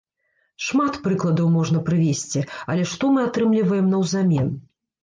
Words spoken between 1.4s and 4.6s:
можна прывесці, але што мы атрымліваем наўзамен?